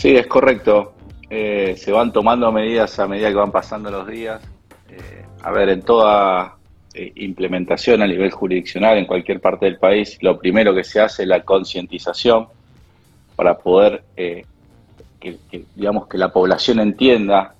Sí, 0.00 0.16
es 0.16 0.26
correcto. 0.28 0.94
Eh, 1.28 1.74
se 1.76 1.92
van 1.92 2.10
tomando 2.10 2.50
medidas 2.50 2.98
a 2.98 3.06
medida 3.06 3.28
que 3.28 3.34
van 3.34 3.52
pasando 3.52 3.90
los 3.90 4.06
días. 4.06 4.40
Eh, 4.88 5.26
a 5.42 5.50
ver, 5.50 5.68
en 5.68 5.82
toda 5.82 6.56
eh, 6.94 7.12
implementación 7.16 8.00
a 8.00 8.06
nivel 8.06 8.30
jurisdiccional 8.30 8.96
en 8.96 9.04
cualquier 9.04 9.42
parte 9.42 9.66
del 9.66 9.76
país, 9.76 10.16
lo 10.22 10.38
primero 10.38 10.74
que 10.74 10.84
se 10.84 11.02
hace 11.02 11.24
es 11.24 11.28
la 11.28 11.42
concientización 11.42 12.46
para 13.36 13.58
poder 13.58 14.04
que, 14.16 14.46
digamos 15.76 16.08
que 16.08 16.16
la 16.16 16.32
población 16.32 16.80
entienda, 16.80 17.54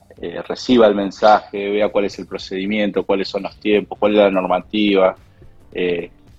reciba 0.49 0.87
el 0.87 0.95
mensaje, 0.95 1.71
vea 1.71 1.91
cuál 1.91 2.07
es 2.07 2.19
el 2.19 2.27
procedimiento, 2.27 3.05
cuáles 3.05 3.29
son 3.29 3.43
los 3.43 3.57
tiempos, 3.57 3.99
cuál 3.99 4.13
es 4.13 4.19
la 4.19 4.31
normativa, 4.31 5.15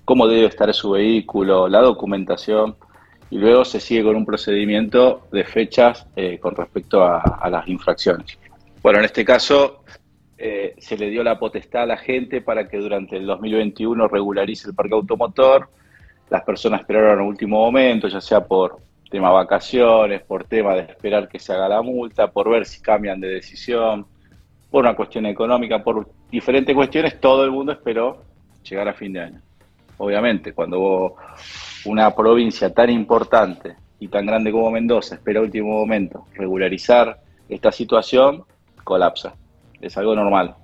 cómo 0.03 0.27
debe 0.27 0.47
estar 0.47 0.73
su 0.73 0.91
vehículo, 0.91 1.67
la 1.67 1.81
documentación 1.81 2.75
y 3.31 3.37
luego 3.37 3.63
se 3.63 3.79
sigue 3.79 4.03
con 4.03 4.17
un 4.17 4.25
procedimiento 4.25 5.27
de 5.31 5.45
fechas 5.45 6.05
eh, 6.17 6.37
con 6.37 6.53
respecto 6.53 7.01
a, 7.03 7.49
las 7.49 7.65
infracciones. 7.67 8.37
Bueno, 8.83 8.99
en 8.99 9.05
este 9.05 9.23
caso 9.23 9.83
eh, 10.37 10.75
se 10.77 10.97
le 10.97 11.09
dio 11.09 11.23
la 11.23 11.39
potestad 11.39 11.83
a 11.83 11.85
la 11.85 11.97
gente 11.97 12.41
para 12.41 12.67
que 12.67 12.77
durante 12.77 13.15
el 13.15 13.25
2021 13.25 14.07
regularice 14.09 14.67
el 14.67 14.75
parque 14.75 14.93
automotor. 14.93 15.69
Las 16.29 16.43
personas 16.43 16.81
esperaron 16.81 17.19
al 17.19 17.25
último 17.25 17.57
momento, 17.57 18.09
ya 18.09 18.19
sea 18.19 18.41
por 18.41 18.79
tema 19.09 19.31
vacaciones, 19.31 20.21
por 20.23 20.43
tema 20.43 20.75
de 20.75 20.81
esperar 20.81 21.29
que 21.29 21.39
se 21.39 21.53
haga 21.53 21.69
la 21.69 21.81
multa, 21.81 22.31
por 22.31 22.49
ver 22.49 22.65
si 22.65 22.81
cambian 22.81 23.21
de 23.21 23.29
decisión, 23.29 24.05
por 24.69 24.83
una 24.83 24.95
cuestión 24.95 25.25
económica, 25.25 25.81
por 25.81 26.09
diferentes 26.29 26.75
cuestiones, 26.75 27.19
todo 27.19 27.45
el 27.45 27.51
mundo 27.51 27.71
esperó 27.71 28.23
llegar 28.69 28.89
a 28.89 28.93
fin 28.93 29.13
de 29.13 29.21
año. 29.21 29.41
Obviamente, 29.97 30.53
cuando 30.53 31.15
una 31.85 32.13
provincia 32.15 32.73
tan 32.73 32.89
importante 32.89 33.75
y 33.99 34.07
tan 34.07 34.25
grande 34.25 34.51
como 34.51 34.71
Mendoza 34.71 35.15
espera 35.15 35.41
último 35.41 35.69
momento 35.69 36.25
regularizar 36.35 37.19
esta 37.49 37.71
situación, 37.71 38.43
colapsa. 38.83 39.35
Es 39.79 39.97
algo 39.97 40.15
normal. 40.15 40.55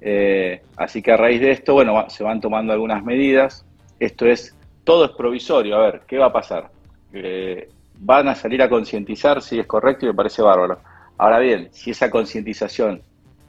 Eh, 0.00 0.60
así 0.76 1.02
que 1.02 1.12
a 1.12 1.16
raíz 1.16 1.40
de 1.40 1.50
esto, 1.50 1.74
bueno, 1.74 2.08
se 2.08 2.22
van 2.22 2.40
tomando 2.40 2.72
algunas 2.72 3.02
medidas. 3.04 3.64
Esto 3.98 4.26
es, 4.26 4.56
todo 4.84 5.06
es 5.06 5.10
provisorio. 5.12 5.76
A 5.76 5.80
ver, 5.80 6.02
¿qué 6.06 6.18
va 6.18 6.26
a 6.26 6.32
pasar? 6.32 6.70
Eh, 7.12 7.68
van 7.98 8.28
a 8.28 8.34
salir 8.34 8.62
a 8.62 8.68
concientizar, 8.68 9.40
si 9.40 9.58
es 9.58 9.66
correcto, 9.66 10.04
y 10.04 10.08
me 10.08 10.14
parece 10.14 10.42
bárbaro. 10.42 10.78
Ahora 11.16 11.38
bien, 11.38 11.68
si 11.72 11.90
esa 11.90 12.10
concientización 12.10 13.02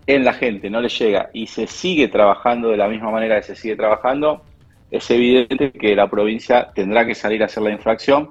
en 0.08 0.23
la 0.23 0.33
gente 0.33 0.70
no 0.70 0.81
le 0.81 0.89
llega 0.89 1.30
y 1.33 1.48
se 1.48 1.67
sigue 1.67 2.08
trabajando 2.08 2.70
de 2.70 2.77
la 2.77 2.88
misma 2.88 3.11
manera 3.11 3.38
que 3.38 3.48
se 3.48 3.55
sigue 3.55 3.75
trabajando, 3.75 4.44
es 4.98 5.12
evidente 5.12 5.72
que 5.72 5.96
la 5.96 6.10
provincia 6.10 6.72
tendrá 6.74 7.06
que 7.06 7.16
salir 7.16 7.42
a 7.42 7.46
hacer 7.46 7.64
la 7.64 7.72
infracción 7.72 8.30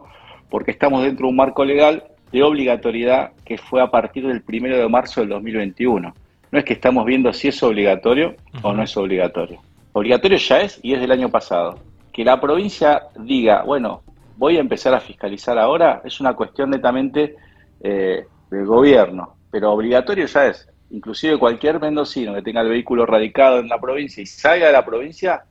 porque 0.49 0.71
estamos 0.71 1.03
dentro 1.03 1.27
de 1.27 1.31
un 1.31 1.37
marco 1.37 1.65
legal 1.65 2.05
de 2.33 2.43
obligatoriedad 2.43 3.33
que 3.45 3.59
fue 3.59 3.83
a 3.83 3.91
partir 3.91 4.27
del 4.27 4.43
primero 4.43 4.77
de 4.77 4.89
marzo 4.89 5.21
del 5.21 5.31
2021. 5.31 6.15
No 6.51 6.59
es 6.59 6.65
que 6.65 6.75
estamos 6.75 7.05
viendo 7.05 7.33
si 7.33 7.49
es 7.49 7.63
obligatorio 7.63 8.37
o 8.63 8.73
no 8.73 8.83
es 8.83 8.97
obligatorio. 8.97 9.61
Obligatorio 9.93 10.39
ya 10.39 10.61
es 10.61 10.81
y 10.83 10.95
es 10.95 11.01
del 11.01 11.13
año 11.13 11.29
pasado. 11.29 11.79
Que 12.13 12.25
la 12.25 12.41
provincia 12.41 13.03
diga, 13.17 13.63
bueno, 13.63 14.03
voy 14.37 14.57
a 14.57 14.61
empezar 14.61 14.95
a 14.95 15.01
fiscalizar 15.01 15.59
ahora, 15.59 16.03
es 16.05 16.21
una 16.21 16.35
cuestión 16.35 16.71
netamente 16.71 17.37
eh, 17.81 18.25
del 18.51 18.67
gobierno, 18.67 19.37
pero 19.51 19.73
obligatorio 19.73 20.27
ya 20.27 20.47
es. 20.47 20.69
Inclusive 20.91 21.39
cualquier 21.39 21.81
mendocino 21.81 22.35
que 22.35 22.43
tenga 22.43 22.61
el 22.61 22.69
vehículo 22.69 23.07
radicado 23.07 23.59
en 23.59 23.69
la 23.69 23.81
provincia 23.81 24.23
y 24.23 24.27
salga 24.27 24.67
de 24.67 24.73
la 24.73 24.85
provincia, 24.85 25.45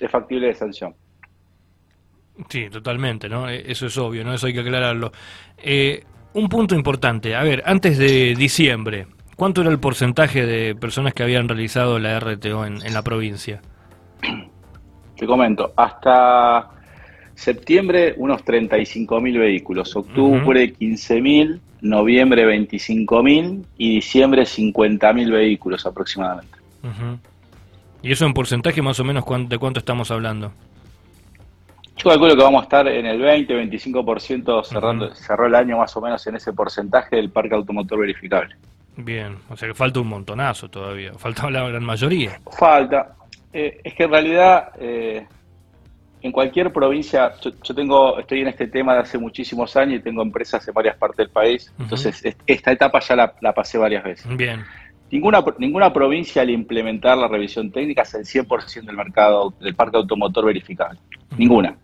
es 0.00 0.10
factible 0.10 0.48
de 0.48 0.54
sanción. 0.54 0.94
Sí, 2.48 2.68
totalmente, 2.70 3.28
¿no? 3.28 3.48
E, 3.48 3.70
eso 3.70 3.86
es 3.86 3.98
obvio, 3.98 4.24
¿no? 4.24 4.32
Eso 4.32 4.46
hay 4.46 4.54
que 4.54 4.60
aclararlo. 4.60 5.12
Eh, 5.58 6.04
un 6.34 6.48
punto 6.48 6.74
importante, 6.74 7.34
a 7.34 7.42
ver, 7.42 7.62
antes 7.66 7.98
de 7.98 8.34
diciembre, 8.34 9.06
¿cuánto 9.36 9.60
era 9.62 9.70
el 9.70 9.78
porcentaje 9.78 10.46
de 10.46 10.74
personas 10.74 11.12
que 11.12 11.22
habían 11.22 11.48
realizado 11.48 11.98
la 11.98 12.18
RTO 12.20 12.64
en, 12.64 12.92
la 12.92 13.02
provincia? 13.02 13.60
Te 15.16 15.26
comento, 15.26 15.72
hasta 15.76 16.70
septiembre 17.34 18.14
unos 18.16 18.44
35.000 18.44 19.38
vehículos, 19.38 19.94
octubre 19.96 20.72
15.000, 20.72 21.60
noviembre 21.82 22.46
25.000 22.46 23.64
y 23.76 23.94
diciembre 23.96 24.42
50.000 24.42 25.30
vehículos 25.30 25.84
aproximadamente. 25.84 26.56
¿Y 28.02 28.12
eso 28.12 28.26
en 28.26 28.32
porcentaje 28.32 28.82
más 28.82 28.98
o 29.00 29.04
menos 29.04 29.24
de 29.48 29.58
cuánto 29.58 29.78
estamos 29.78 30.10
hablando? 30.10 30.52
Yo 31.96 32.08
calculo 32.08 32.34
que 32.34 32.42
vamos 32.42 32.60
a 32.60 32.64
estar 32.64 32.88
en 32.88 33.04
el 33.04 33.20
20-25% 33.20 34.64
cerrando, 34.64 35.14
cerró 35.14 35.46
el 35.46 35.54
año 35.54 35.76
más 35.76 35.94
o 35.96 36.00
menos 36.00 36.26
en 36.26 36.36
ese 36.36 36.52
porcentaje 36.52 37.16
del 37.16 37.30
parque 37.30 37.54
automotor 37.54 38.00
verificable. 38.00 38.56
Bien, 38.96 39.36
o 39.50 39.56
sea 39.56 39.68
que 39.68 39.74
falta 39.74 40.00
un 40.00 40.08
montonazo 40.08 40.70
todavía, 40.70 41.12
falta 41.14 41.50
la 41.50 41.68
gran 41.68 41.84
mayoría. 41.84 42.40
Falta. 42.58 43.16
Eh, 43.52 43.80
es 43.84 43.94
que 43.94 44.04
en 44.04 44.10
realidad 44.10 44.70
eh, 44.78 45.26
en 46.22 46.32
cualquier 46.32 46.72
provincia, 46.72 47.34
yo, 47.40 47.74
tengo, 47.74 48.18
estoy 48.18 48.40
en 48.40 48.48
este 48.48 48.66
tema 48.68 48.94
de 48.94 49.00
hace 49.00 49.18
muchísimos 49.18 49.76
años 49.76 50.00
y 50.00 50.02
tengo 50.02 50.22
empresas 50.22 50.66
en 50.66 50.72
varias 50.72 50.96
partes 50.96 51.18
del 51.18 51.30
país, 51.30 51.72
entonces 51.78 52.22
esta 52.46 52.72
etapa 52.72 53.00
ya 53.00 53.16
la, 53.16 53.34
la 53.40 53.52
pasé 53.52 53.76
varias 53.76 54.04
veces. 54.04 54.36
Bien. 54.36 54.64
Ninguna, 55.10 55.44
ninguna 55.58 55.92
provincia 55.92 56.42
al 56.42 56.50
implementar 56.50 57.18
la 57.18 57.26
revisión 57.26 57.70
técnica 57.70 58.02
hace 58.02 58.18
el 58.18 58.24
100% 58.24 58.84
del 58.84 58.96
mercado 58.96 59.52
del 59.60 59.74
parque 59.74 59.96
automotor 59.96 60.44
verificable. 60.44 61.00
Ninguna. 61.36 61.76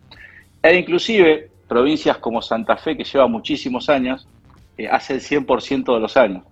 E 0.62 0.76
inclusive 0.76 1.50
provincias 1.66 2.18
como 2.18 2.40
Santa 2.40 2.76
Fe, 2.76 2.96
que 2.96 3.04
lleva 3.04 3.26
muchísimos 3.26 3.88
años, 3.88 4.28
eh, 4.78 4.88
hace 4.88 5.14
el 5.14 5.20
100% 5.20 5.94
de 5.94 6.00
los 6.00 6.16
años. 6.16 6.44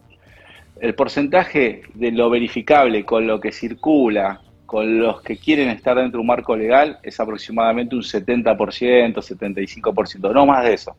El 0.80 0.94
porcentaje 0.94 1.82
de 1.94 2.10
lo 2.10 2.28
verificable 2.30 3.04
con 3.04 3.26
lo 3.26 3.38
que 3.40 3.52
circula, 3.52 4.40
con 4.66 4.98
los 4.98 5.22
que 5.22 5.36
quieren 5.36 5.68
estar 5.68 5.96
dentro 5.96 6.18
de 6.18 6.22
un 6.22 6.26
marco 6.26 6.56
legal, 6.56 6.98
es 7.02 7.20
aproximadamente 7.20 7.94
un 7.94 8.02
70%, 8.02 9.14
75%, 9.14 10.32
no 10.32 10.46
más 10.46 10.64
de 10.64 10.74
eso. 10.74 10.96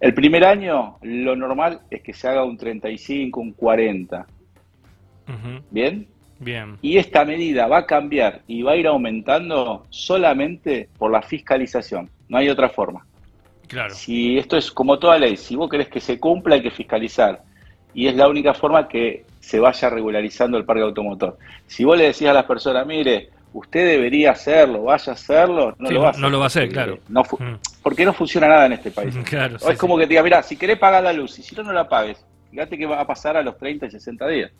El 0.00 0.14
primer 0.14 0.44
año, 0.44 0.96
lo 1.02 1.36
normal 1.36 1.80
es 1.90 2.02
que 2.02 2.12
se 2.12 2.28
haga 2.28 2.44
un 2.44 2.56
35, 2.56 3.40
un 3.40 3.52
40. 3.52 4.26
¿Bien? 5.70 6.06
Bien. 6.38 6.78
Y 6.82 6.98
esta 6.98 7.24
medida 7.24 7.66
va 7.66 7.78
a 7.78 7.86
cambiar 7.86 8.42
y 8.46 8.62
va 8.62 8.72
a 8.72 8.76
ir 8.76 8.86
aumentando 8.86 9.86
solamente 9.90 10.88
por 10.98 11.10
la 11.10 11.22
fiscalización. 11.22 12.10
No 12.28 12.38
hay 12.38 12.48
otra 12.48 12.68
forma. 12.68 13.06
Claro. 13.68 13.94
Si 13.94 14.38
esto 14.38 14.56
es 14.56 14.70
como 14.70 14.98
toda 14.98 15.18
ley, 15.18 15.36
si 15.36 15.56
vos 15.56 15.70
querés 15.70 15.88
que 15.88 16.00
se 16.00 16.18
cumpla, 16.18 16.56
hay 16.56 16.62
que 16.62 16.70
fiscalizar. 16.70 17.42
Y 17.94 18.08
es 18.08 18.16
la 18.16 18.28
única 18.28 18.54
forma 18.54 18.88
que 18.88 19.24
se 19.40 19.60
vaya 19.60 19.88
regularizando 19.90 20.58
el 20.58 20.64
parque 20.64 20.82
automotor. 20.82 21.38
Si 21.66 21.84
vos 21.84 21.96
le 21.96 22.04
decís 22.04 22.26
a 22.26 22.32
las 22.32 22.44
personas, 22.44 22.86
mire, 22.86 23.30
usted 23.52 23.86
debería 23.86 24.32
hacerlo, 24.32 24.84
vaya 24.84 25.12
a 25.12 25.14
hacerlo, 25.14 25.74
no 25.78 25.90
lo 25.90 26.00
va 26.00 26.06
a 26.08 26.10
hacer. 26.10 26.22
No 26.22 26.30
lo 26.30 26.38
va 26.38 26.44
a 26.44 26.46
hacer, 26.48 26.68
claro. 26.68 26.98
No 27.08 27.22
mm. 27.22 27.58
Porque 27.82 28.04
no 28.04 28.12
funciona 28.12 28.48
nada 28.48 28.66
en 28.66 28.72
este 28.72 28.90
país. 28.90 29.14
Claro, 29.24 29.56
es 29.56 29.78
como 29.78 29.96
que 29.96 30.04
te 30.04 30.10
diga, 30.10 30.22
mira, 30.22 30.42
si 30.42 30.56
querés 30.56 30.78
pagar 30.78 31.02
la 31.04 31.12
luz 31.12 31.38
y 31.38 31.42
si 31.42 31.54
no, 31.54 31.62
no 31.62 31.72
la 31.72 31.88
pagues, 31.88 32.24
fíjate 32.50 32.76
que 32.76 32.86
va 32.86 33.00
a 33.00 33.06
pasar 33.06 33.36
a 33.36 33.42
los 33.42 33.56
30 33.56 33.86
y 33.86 33.90
60 33.90 34.28
días. 34.28 34.50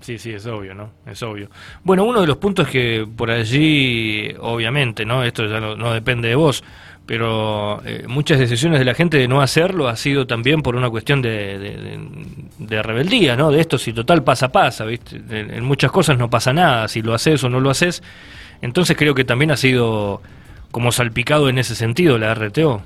Sí, 0.00 0.18
sí, 0.18 0.32
es 0.32 0.46
obvio, 0.46 0.74
¿no? 0.74 0.90
Es 1.06 1.22
obvio. 1.22 1.50
Bueno, 1.84 2.04
uno 2.04 2.22
de 2.22 2.26
los 2.26 2.38
puntos 2.38 2.68
que 2.68 3.06
por 3.16 3.30
allí, 3.30 4.34
obviamente, 4.40 5.04
¿no? 5.04 5.22
Esto 5.22 5.46
ya 5.46 5.60
no, 5.60 5.92
depende 5.92 6.28
de 6.28 6.34
vos, 6.34 6.64
pero 7.04 7.82
eh, 7.84 8.04
muchas 8.08 8.38
decisiones 8.38 8.78
de 8.78 8.86
la 8.86 8.94
gente 8.94 9.18
de 9.18 9.28
no 9.28 9.42
hacerlo 9.42 9.88
ha 9.88 9.96
sido 9.96 10.26
también 10.26 10.62
por 10.62 10.74
una 10.74 10.88
cuestión 10.88 11.20
de, 11.20 12.82
rebeldía, 12.82 13.36
¿no? 13.36 13.50
De 13.50 13.60
esto, 13.60 13.76
si 13.76 13.92
total 13.92 14.24
pasa, 14.24 14.48
pasa, 14.50 14.86
¿viste? 14.86 15.20
En, 15.28 15.64
muchas 15.64 15.92
cosas 15.92 16.16
no 16.16 16.30
pasa 16.30 16.54
nada, 16.54 16.88
si 16.88 17.02
lo 17.02 17.12
haces 17.12 17.44
o 17.44 17.50
no 17.50 17.60
lo 17.60 17.68
haces. 17.68 18.02
Entonces 18.62 18.96
creo 18.96 19.14
que 19.14 19.24
también 19.24 19.50
ha 19.50 19.56
sido 19.56 20.22
como 20.70 20.92
salpicado 20.92 21.50
en 21.50 21.58
ese 21.58 21.74
sentido 21.74 22.16
la 22.16 22.34
RTO. 22.34 22.80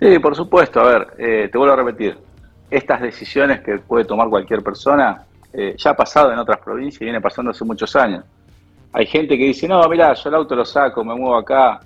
Sí, 0.00 0.18
por 0.18 0.34
supuesto. 0.34 0.80
A 0.80 0.84
ver, 0.84 1.06
eh, 1.18 1.48
te 1.52 1.56
vuelvo 1.56 1.74
a 1.74 1.76
repetir 1.76 2.16
estas 2.70 3.00
decisiones 3.00 3.60
que 3.60 3.78
puede 3.78 4.04
tomar 4.04 4.28
cualquier 4.28 4.62
persona, 4.62 5.24
eh, 5.52 5.74
ya 5.78 5.90
ha 5.90 5.96
pasado 5.96 6.32
en 6.32 6.38
otras 6.38 6.58
provincias 6.58 7.00
y 7.00 7.04
viene 7.04 7.20
pasando 7.20 7.50
hace 7.50 7.64
muchos 7.64 7.94
años. 7.96 8.24
Hay 8.92 9.06
gente 9.06 9.36
que 9.36 9.44
dice, 9.44 9.68
no, 9.68 9.86
mira, 9.88 10.14
yo 10.14 10.28
el 10.28 10.34
auto 10.34 10.54
lo 10.54 10.64
saco, 10.64 11.04
me 11.04 11.14
muevo 11.14 11.36
acá, 11.36 11.80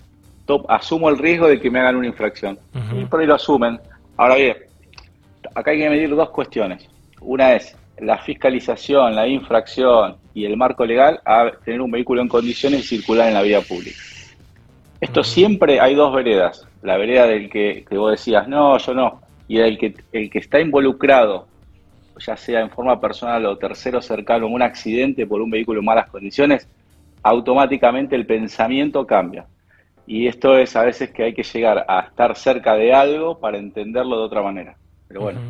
top, 0.47 0.65
asumo 0.71 1.09
el 1.09 1.19
riesgo 1.19 1.49
de 1.49 1.61
que 1.61 1.71
me 1.71 1.81
hagan 1.81 1.97
una 1.97 2.07
infracción. 2.07 2.59
Y 2.95 3.05
por 3.05 3.21
ahí 3.21 3.27
lo 3.27 3.35
asumen. 3.35 3.79
Ahora 4.17 4.37
bien, 4.37 4.57
acá 5.55 5.71
hay 5.71 5.79
que 5.79 5.91
medir 5.91 6.15
dos 6.15 6.31
cuestiones. 6.31 6.89
Una 7.21 7.55
es 7.55 7.77
la 7.99 8.19
fiscalización, 8.19 9.15
la 9.15 9.27
infracción 9.27 10.17
y 10.35 10.45
el 10.45 10.57
marco 10.57 10.85
legal 10.87 11.21
a 11.25 11.51
tener 11.65 11.81
un 11.81 11.91
vehículo 11.91 12.23
en 12.23 12.29
condiciones 12.29 12.81
y 12.81 12.97
circular 12.97 13.29
en 13.29 13.35
la 13.35 13.43
vía 13.43 13.61
pública. 13.61 13.99
Esto 15.01 15.23
siempre 15.23 15.81
hay 15.81 15.95
dos 15.95 16.15
veredas. 16.15 16.67
La 16.83 16.97
vereda 16.97 17.27
del 17.27 17.51
que, 17.51 17.85
que 17.89 17.97
vos 17.97 18.13
decías, 18.13 18.49
no, 18.49 18.79
yo 18.79 18.95
no 18.95 19.21
y 19.49 19.59
el 19.59 19.79
que, 19.79 19.95
el 20.12 20.31
que 20.31 20.39
está 20.39 20.61
involucrado, 20.61 21.49
ya 22.19 22.37
sea 22.37 22.61
en 22.61 22.71
forma 22.71 23.00
personal 23.00 23.47
o 23.47 23.56
tercero 23.56 24.03
cercano, 24.03 24.47
en 24.47 24.53
un 24.53 24.62
accidente 24.62 25.27
por 25.27 25.41
un 25.41 25.50
vehículo 25.50 25.81
en 25.81 25.87
malas 25.87 26.11
condiciones, 26.11 26.69
automáticamente 27.23 28.15
el 28.15 28.27
pensamiento 28.27 29.06
cambia. 29.06 29.47
y 30.06 30.27
esto 30.27 30.56
es 30.56 30.75
a 30.77 30.85
veces 30.85 31.11
que 31.11 31.25
hay 31.25 31.35
que 31.35 31.43
llegar 31.43 31.85
a 31.87 32.00
estar 32.00 32.35
cerca 32.37 32.75
de 32.75 32.95
algo 32.95 33.39
para 33.39 33.59
entenderlo 33.59 34.19
de 34.19 34.25
otra 34.25 34.43
manera. 34.43 34.77
Pero 35.06 35.23
bueno, 35.23 35.41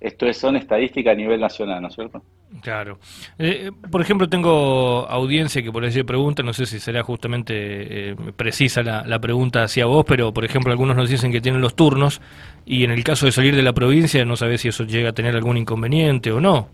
esto 0.00 0.26
es, 0.26 0.36
son 0.36 0.56
estadísticas 0.56 1.12
a 1.12 1.16
nivel 1.16 1.40
nacional, 1.40 1.80
¿no 1.80 1.88
es 1.88 1.94
cierto? 1.94 2.22
Claro. 2.60 2.98
Eh, 3.38 3.70
por 3.90 4.00
ejemplo, 4.00 4.28
tengo 4.28 5.06
audiencia 5.08 5.62
que 5.62 5.72
por 5.72 5.84
allí 5.84 6.02
pregunta, 6.02 6.42
no 6.42 6.52
sé 6.52 6.66
si 6.66 6.78
será 6.78 7.02
justamente 7.02 8.10
eh, 8.10 8.16
precisa 8.36 8.82
la, 8.82 9.18
pregunta 9.18 9.64
hacia 9.64 9.86
vos, 9.86 10.04
pero 10.06 10.32
por 10.32 10.44
ejemplo 10.44 10.70
algunos 10.72 10.96
nos 10.96 11.08
dicen 11.08 11.32
que 11.32 11.40
tienen 11.40 11.60
los 11.60 11.74
turnos 11.74 12.20
y 12.66 12.84
en 12.84 12.90
el 12.90 13.02
caso 13.02 13.26
de 13.26 13.32
salir 13.32 13.56
de 13.56 13.62
la 13.62 13.72
provincia 13.72 14.24
no 14.24 14.36
sabés 14.36 14.60
si 14.60 14.68
eso 14.68 14.84
llega 14.84 15.10
a 15.10 15.12
tener 15.12 15.34
algún 15.34 15.56
inconveniente 15.56 16.30
o 16.30 16.40
no. 16.40 16.68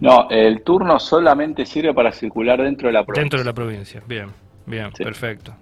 No, 0.00 0.28
el 0.28 0.62
turno 0.62 0.98
solamente 0.98 1.64
sirve 1.64 1.94
para 1.94 2.12
circular 2.12 2.62
dentro 2.62 2.88
de 2.88 2.92
la 2.92 3.04
provincia. 3.04 3.22
Dentro 3.22 3.38
de 3.38 3.44
la 3.44 3.52
provincia, 3.52 4.02
bien, 4.06 4.28
bien, 4.66 4.90
perfecto 4.92 5.54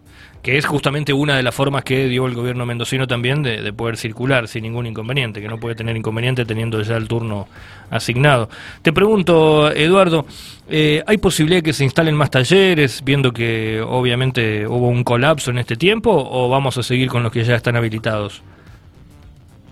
que 0.43 0.59
es 0.59 0.67
justamente 0.67 1.13
una 1.13 1.37
de 1.37 1.43
las 1.43 1.55
formas 1.55 1.85
que 1.85 2.09
dio 2.09 2.27
el 2.27 2.35
gobierno 2.35 2.67
mendocino 2.67 3.07
también 3.07 3.43
de, 3.43 3.73
poder 3.73 3.97
circular 3.97 4.49
sin 4.49 4.65
ningún 4.65 4.87
inconveniente, 4.87 5.41
que 5.41 5.47
no 5.47 5.59
puede 5.59 5.77
tener 5.77 5.97
inconveniente 5.97 6.45
teniendo 6.45 6.83
ya 6.83 6.97
el 6.97 7.07
turno 7.07 7.47
asignado. 7.91 8.49
Te 8.83 8.93
pregunto, 8.93 9.71
Eduardo, 9.71 10.27
eh, 10.69 11.03
¿hay 11.07 11.19
posibilidad 11.19 11.59
de 11.59 11.63
que 11.63 11.73
se 11.73 11.85
instalen 11.85 12.17
más 12.17 12.31
talleres, 12.31 13.03
viendo 13.05 13.33
que 13.33 13.81
obviamente 13.81 14.67
hubo 14.67 14.89
un 14.89 15.05
colapso 15.05 15.53
en 15.53 15.59
este 15.59 15.77
tiempo, 15.77 16.11
o 16.13 16.49
vamos 16.49 16.77
a 16.77 16.83
seguir 16.83 17.09
con 17.09 17.23
los 17.23 17.31
que 17.31 17.45
ya 17.45 17.55
están 17.55 17.77
habilitados? 17.77 18.43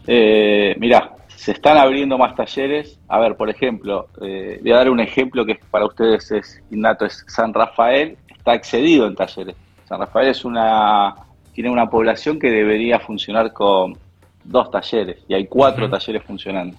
Eh, 0.06 0.76
mirá, 0.78 1.14
se 1.26 1.50
están 1.50 1.78
abriendo 1.78 2.16
más 2.16 2.36
talleres. 2.36 2.96
A 3.08 3.18
ver, 3.18 3.34
por 3.34 3.50
ejemplo, 3.50 4.06
eh, 4.22 4.60
voy 4.62 4.72
a 4.72 4.76
dar 4.76 4.90
un 4.90 5.00
ejemplo 5.00 5.44
que 5.44 5.58
para 5.70 5.86
ustedes 5.86 6.30
es 6.30 6.62
innato, 6.70 7.04
es 7.06 7.24
San 7.26 7.52
Rafael, 7.52 8.16
está 8.40 8.54
excedido 8.54 9.06
en 9.06 9.14
talleres 9.14 9.54
San 9.90 9.98
Rafael 9.98 10.28
es 10.28 10.44
una 10.44 11.14
tiene 11.52 11.68
una 11.68 11.90
población 11.90 12.38
que 12.38 12.48
debería 12.48 13.00
funcionar 13.00 13.52
con 13.52 13.98
dos 14.44 14.70
talleres 14.70 15.18
y 15.28 15.34
hay 15.34 15.46
cuatro 15.46 15.90
talleres 15.90 16.22
funcionando. 16.22 16.76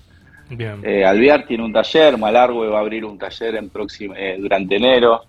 Bien. 0.49 0.81
Eh, 0.83 1.05
Alvear 1.05 1.45
tiene 1.45 1.63
un 1.63 1.73
taller, 1.73 2.17
Malargüe 2.17 2.67
va 2.69 2.77
a 2.77 2.81
abrir 2.81 3.03
un 3.03 3.17
taller 3.17 3.55
en 3.55 3.69
próximo, 3.69 4.13
eh, 4.17 4.37
durante 4.39 4.77
enero. 4.77 5.23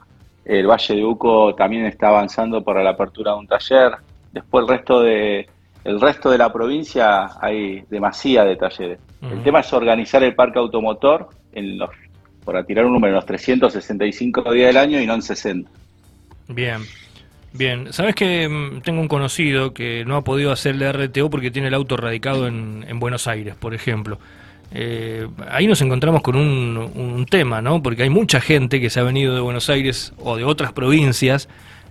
El 0.45 0.67
Valle 0.67 0.95
de 0.95 1.05
Uco 1.05 1.55
también 1.57 1.87
está 1.87 2.09
avanzando 2.09 2.63
para 2.63 2.85
la 2.85 2.91
apertura 2.91 3.33
de 3.33 3.39
un 3.39 3.47
taller. 3.49 3.93
Después 4.33 4.63
el 4.63 4.69
resto 4.69 5.01
de 5.01 5.49
el 5.85 6.01
resto 6.01 6.31
de 6.31 6.39
la 6.39 6.53
provincia 6.53 7.31
hay 7.41 7.83
demasiada 7.91 8.49
de 8.49 8.57
talleres. 8.57 9.01
El 9.21 9.43
tema 9.43 9.61
es 9.61 9.73
organizar 9.73 10.23
el 10.23 10.37
parque 10.37 10.61
automotor 10.61 11.29
en 11.53 11.79
los, 11.79 11.91
por 12.45 12.65
tirar 12.65 12.87
un 12.87 12.93
número, 12.93 13.11
en 13.11 13.17
los 13.17 13.27
365 13.27 14.53
días 14.53 14.69
del 14.69 14.77
año 14.77 15.01
y 15.01 15.07
no 15.07 15.15
en 15.15 15.23
60. 15.23 15.69
Bien. 16.55 16.83
Bien, 17.55 17.93
sabes 17.93 18.15
que 18.15 18.49
mm, 18.49 18.81
tengo 18.81 19.01
un 19.01 19.09
conocido 19.09 19.75
que 19.75 20.05
no 20.07 20.17
ha 20.17 20.25
podido 20.25 20.53
hacer 20.53 20.75
el 20.75 20.93
RTO 20.93 21.29
porque 21.29 21.51
tiene 21.51 21.69
el 21.69 21.75
auto 21.75 21.97
radicado 21.97 22.47
en, 22.47 22.99
Buenos 22.99 23.27
Aires, 23.27 23.55
por 23.57 23.75
ejemplo. 23.75 24.19
Eh, 24.75 25.29
ahí 25.51 25.67
nos 25.67 25.83
encontramos 25.83 26.23
con 26.23 26.37
un, 26.37 27.27
tema, 27.29 27.61
¿no? 27.61 27.83
Porque 27.83 28.05
hay 28.05 28.11
mucha 28.11 28.41
gente 28.41 28.81
que 28.81 28.89
se 28.89 29.01
ha 29.01 29.03
venido 29.03 29.35
de 29.35 29.41
Buenos 29.43 29.69
Aires 29.69 30.15
o 30.19 30.37
de 30.37 30.45
otras 30.45 30.73
provincias 30.73 31.49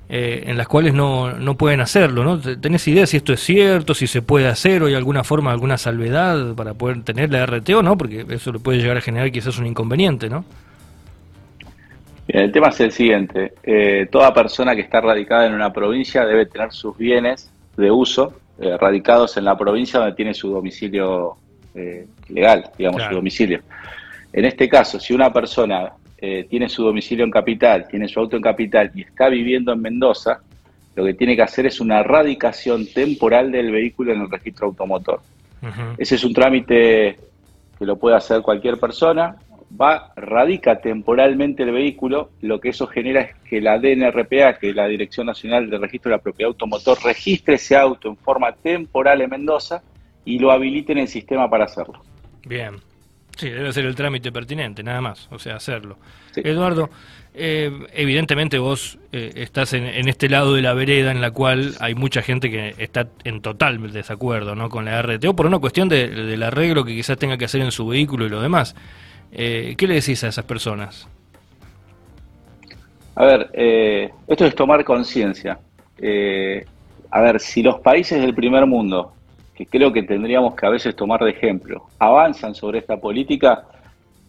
eh, 0.10 0.46
en 0.48 0.58
las 0.58 0.68
cuales 0.68 0.94
no, 0.96 1.32
no 1.34 1.58
pueden 1.58 1.80
hacerlo, 1.80 2.24
¿no? 2.24 2.40
¿Tenés 2.40 2.88
idea 2.88 3.06
si 3.06 3.18
esto 3.18 3.32
es 3.34 3.42
cierto, 3.42 3.94
si 3.94 4.08
se 4.08 4.24
puede 4.24 4.48
hacer 4.48 4.82
o 4.82 4.88
hay 4.88 4.96
alguna 4.96 5.24
forma, 5.24 5.52
alguna 5.52 5.78
salvedad 5.78 6.56
para 6.56 6.74
poder 6.74 7.04
tener 7.04 7.32
la 7.32 7.46
RTO, 7.46 7.84
¿no? 7.84 7.98
Porque 7.98 8.26
eso 8.30 8.52
le 8.52 8.60
puede 8.60 8.80
llegar 8.80 8.98
a 8.98 9.02
generar 9.02 9.32
quizás 9.32 9.60
un 9.60 9.68
inconveniente, 9.68 10.28
¿no? 10.28 10.44
El 12.34 12.52
tema 12.52 12.70
es 12.70 12.80
el 12.80 12.92
siguiente. 12.92 13.54
Eh, 13.64 14.08
toda 14.12 14.34
persona 14.34 14.76
que 14.76 14.82
está 14.82 15.02
radicada 15.02 15.48
en 15.48 15.54
una 15.54 15.74
provincia 15.74 16.26
debe 16.26 16.46
tener 16.46 16.72
sus 16.72 16.98
bienes 16.98 17.52
de 17.76 17.92
uso 17.92 18.34
eh, 18.60 18.78
radicados 18.78 19.36
en 19.38 19.46
la 19.46 19.58
provincia 19.58 20.00
donde 20.00 20.16
tiene 20.16 20.34
su 20.34 20.50
domicilio 20.50 21.36
eh, 21.76 22.08
legal, 22.30 22.70
digamos, 22.78 23.04
su 23.04 23.14
domicilio. 23.14 23.62
En 24.32 24.46
este 24.46 24.70
caso, 24.70 25.00
si 25.00 25.14
una 25.14 25.32
persona 25.32 25.94
tiene 26.50 26.70
su 26.70 26.84
domicilio 26.84 27.26
en 27.26 27.32
capital, 27.32 27.88
tiene 27.88 28.08
su 28.08 28.20
auto 28.20 28.36
en 28.36 28.44
capital 28.44 28.92
y 28.94 29.02
está 29.02 29.28
viviendo 29.28 29.74
en 29.74 29.82
Mendoza, 29.82 30.40
lo 30.96 31.04
que 31.04 31.16
tiene 31.16 31.36
que 31.36 31.42
hacer 31.42 31.66
es 31.66 31.82
una 31.82 32.04
radicación 32.04 32.86
temporal 32.86 33.52
del 33.52 33.72
vehículo 33.72 34.14
en 34.14 34.22
el 34.22 34.30
registro 34.30 34.68
automotor. 34.68 35.20
Ese 35.98 36.16
es 36.16 36.24
un 36.24 36.32
trámite 36.32 37.18
que 37.80 37.86
lo 37.86 37.96
puede 37.98 38.16
hacer 38.16 38.44
cualquier 38.44 38.78
persona, 38.78 39.36
va, 39.80 40.14
radica 40.16 40.80
temporalmente 40.80 41.64
el 41.64 41.72
vehículo, 41.72 42.32
lo 42.42 42.60
que 42.60 42.70
eso 42.70 42.88
genera 42.88 43.22
es 43.22 43.36
que 43.50 43.62
la 43.62 43.80
DNRPA, 43.80 44.58
que 44.60 44.70
es 44.70 44.76
la 44.76 44.88
Dirección 44.88 45.28
Nacional 45.28 45.70
de 45.70 45.78
Registro 45.78 46.10
de 46.10 46.18
la 46.18 46.24
Propiedad 46.24 46.50
Automotor, 46.50 46.98
registre 47.04 47.56
ese 47.56 47.76
auto 47.76 48.10
en 48.10 48.18
forma 48.18 48.52
temporal 48.54 49.22
en 49.22 49.30
Mendoza 49.30 49.82
y 50.26 50.40
lo 50.40 50.52
habilite 50.52 50.92
en 50.92 51.00
el 51.00 51.08
sistema 51.08 51.50
para 51.50 51.66
hacerlo. 51.66 52.02
Bien. 52.46 52.76
Sí, 53.38 53.50
debe 53.50 53.72
ser 53.72 53.86
el 53.86 53.96
trámite 53.96 54.32
pertinente, 54.32 54.84
nada 54.84 55.02
más, 55.02 55.28
o 55.32 55.40
sea, 55.40 55.56
hacerlo. 55.56 55.98
Eduardo, 56.36 56.90
eh, 57.34 57.72
evidentemente 57.94 58.60
vos 58.60 59.00
eh, 59.14 59.32
estás 59.36 59.74
en, 59.74 59.86
este 60.08 60.30
lado 60.30 60.54
de 60.54 60.62
la 60.62 60.74
vereda 60.74 61.12
en 61.12 61.22
la 61.22 61.32
cual 61.32 61.76
hay 61.80 61.96
mucha 61.96 62.22
gente 62.22 62.52
que 62.52 62.76
está 62.78 63.08
en 63.24 63.42
total 63.42 63.92
desacuerdo 63.94 64.54
¿no? 64.54 64.70
con 64.70 64.86
la 64.86 65.02
RTO 65.02 65.34
por 65.36 65.46
una 65.46 65.60
cuestión 65.60 65.88
del 65.88 66.44
arreglo 66.44 66.84
que 66.84 66.94
quizás 66.94 67.18
tenga 67.18 67.38
que 67.38 67.46
hacer 67.46 67.62
en 67.62 67.72
su 67.72 67.88
vehículo 67.88 68.26
y 68.26 68.30
lo 68.30 68.42
demás. 68.42 68.76
Eh, 69.32 69.76
¿Qué 69.78 69.88
le 69.88 69.96
decís 69.96 70.24
a 70.24 70.28
esas 70.28 70.46
personas? 70.46 71.08
A 73.16 73.26
ver, 73.26 73.50
eh, 73.54 74.10
esto 74.28 74.46
es 74.46 74.56
tomar 74.56 74.84
conciencia. 74.84 75.60
Eh, 75.98 76.66
a 77.10 77.22
ver, 77.22 77.40
si 77.40 77.62
los 77.62 77.80
países 77.80 78.22
del 78.22 78.34
primer 78.34 78.66
mundo, 78.66 79.14
que 79.56 79.66
creo 79.66 79.92
que 79.94 80.04
tendríamos 80.04 80.56
que 80.56 80.66
a 80.66 80.70
veces 80.70 80.96
tomar 80.96 81.22
de 81.22 81.32
ejemplo, 81.32 81.88
avanzan 82.00 82.56
sobre 82.56 82.80
esta 82.80 82.98
política, 82.98 83.64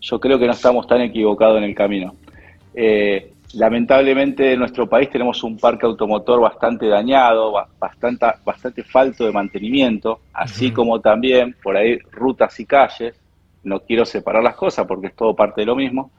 yo 0.00 0.20
creo 0.20 0.38
que 0.38 0.46
no 0.46 0.52
estamos 0.52 0.86
tan 0.86 1.00
equivocados 1.00 1.58
en 1.58 1.64
el 1.64 1.74
camino. 1.74 2.14
lamentablemente 3.54 4.54
en 4.54 4.60
nuestro 4.60 4.88
país 4.88 5.10
tenemos 5.10 5.44
un 5.44 5.58
parque 5.58 5.84
automotor 5.84 6.40
bastante 6.40 6.86
dañado, 6.86 7.52
bastante, 7.78 8.26
bastante 8.44 8.82
falto 8.82 9.24
de 9.24 9.32
mantenimiento, 9.32 10.20
así 10.32 10.70
como 10.70 11.00
también 11.00 11.54
por 11.62 11.76
ahí 11.76 11.98
rutas 12.12 12.58
y 12.58 12.66
calles 12.66 13.21
no 13.64 13.80
quiero 13.80 14.04
separar 14.04 14.42
las 14.42 14.56
cosas 14.56 14.86
porque 14.86 15.08
es 15.08 15.14
todo 15.14 15.34
parte 15.34 15.62
de 15.62 15.66
lo 15.66 15.76
mismo. 15.76 16.10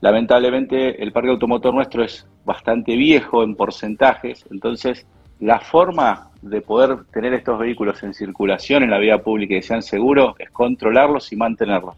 Lamentablemente 0.00 1.02
el 1.02 1.12
parque 1.12 1.30
automotor 1.30 1.74
nuestro 1.74 2.02
es 2.02 2.26
bastante 2.44 2.96
viejo 2.96 3.44
en 3.44 3.54
porcentajes, 3.54 4.44
entonces 4.50 5.06
la 5.38 5.60
forma 5.60 6.30
de 6.40 6.60
poder 6.60 7.04
tener 7.12 7.34
estos 7.34 7.58
vehículos 7.58 8.02
en 8.02 8.14
circulación 8.14 8.82
en 8.82 8.90
la 8.90 8.98
vía 8.98 9.18
pública 9.18 9.54
y 9.54 9.62
sean 9.62 9.82
seguros 9.82 10.34
es 10.38 10.50
controlarlos 10.50 11.32
y 11.32 11.36
mantenerlos. 11.36 11.96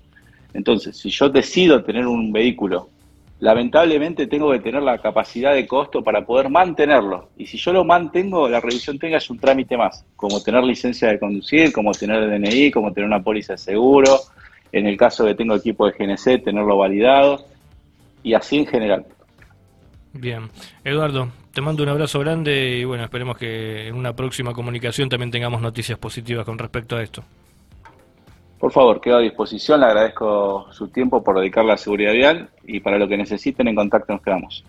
Entonces, 0.53 0.97
si 0.97 1.11
yo 1.11 1.29
decido 1.29 1.83
tener 1.83 2.07
un 2.07 2.33
vehículo, 2.33 2.89
lamentablemente 3.41 4.27
tengo 4.27 4.51
que 4.53 4.61
tener 4.61 4.83
la 4.83 4.99
capacidad 4.99 5.53
de 5.53 5.67
costo 5.67 6.03
para 6.03 6.25
poder 6.25 6.49
mantenerlo. 6.49 7.29
Y 7.37 7.47
si 7.47 7.59
yo 7.59 7.73
lo 7.73 7.85
mantengo, 7.85 8.49
la 8.49 8.61
revisión 8.61 8.99
tenga 8.99 9.19
es 9.19 9.29
un 9.29 9.39
trámite 9.39 9.77
más, 9.77 10.05
como 10.17 10.43
tener 10.43 10.63
licencia 10.65 11.09
de 11.09 11.19
conducir, 11.19 11.73
como 11.73 11.93
tener 11.93 12.29
DNI, 12.29 12.71
como 12.71 12.93
tener 12.93 13.07
una 13.07 13.23
póliza 13.23 13.55
de 13.55 13.59
seguro, 13.59 14.21
en 14.75 14.89
el 14.89 14.97
caso 14.97 15.25
de 15.25 15.37
tengo 15.37 15.55
equipo 15.55 15.87
de 15.87 15.93
GNC, 15.93 16.43
tenerlo 16.43 16.77
validado 16.77 17.47
y 18.25 18.35
así 18.35 18.59
en 18.59 18.67
general. 18.67 19.07
Bien, 20.13 20.51
Eduardo, 20.85 21.29
te 21.53 21.61
mando 21.61 21.83
un 21.85 21.89
abrazo 21.89 22.19
grande 22.19 22.79
y 22.79 22.85
bueno, 22.85 23.05
esperemos 23.05 23.37
que 23.37 23.89
en 23.89 23.95
una 23.95 24.15
próxima 24.15 24.53
comunicación 24.53 25.09
también 25.09 25.31
tengamos 25.31 25.61
noticias 25.61 25.99
positivas 25.99 26.45
con 26.45 26.59
respecto 26.59 26.97
a 26.97 27.03
esto. 27.03 27.23
Por 28.59 28.73
favor, 28.73 29.01
quedo 29.01 29.19
a 29.19 29.21
disposición, 29.21 29.81
le 29.81 29.87
agradezco 29.87 30.67
su 30.73 30.89
tiempo 30.89 31.23
por 31.23 31.39
dedicarle 31.39 31.73
a 31.73 31.75
la 31.75 31.79
seguridad 31.79 32.13
vial 32.13 32.49
y 32.65 32.81
para 32.81 32.99
lo 32.99 33.07
que 33.07 33.17
necesiten 33.17 33.69
en 33.69 33.75
contacto 33.75 34.13
nos 34.13 34.23
quedamos. 34.23 34.63